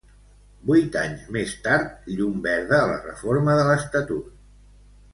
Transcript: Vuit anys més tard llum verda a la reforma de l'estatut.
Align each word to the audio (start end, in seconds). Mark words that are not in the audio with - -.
Vuit 0.69 0.97
anys 1.01 1.27
més 1.37 1.53
tard 1.69 2.09
llum 2.15 2.41
verda 2.49 2.81
a 2.87 2.91
la 2.95 2.99
reforma 3.07 3.59
de 3.63 3.71
l'estatut. 3.71 4.37